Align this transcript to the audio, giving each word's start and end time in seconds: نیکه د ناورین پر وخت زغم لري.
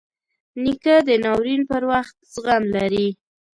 نیکه 0.63 0.95
د 1.07 1.09
ناورین 1.23 1.61
پر 1.69 1.83
وخت 1.91 2.15
زغم 2.33 2.63
لري. 2.75 3.07